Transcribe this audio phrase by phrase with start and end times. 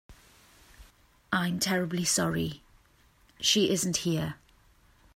[1.31, 2.63] I'm terribly sorry
[3.39, 4.33] she isn't here.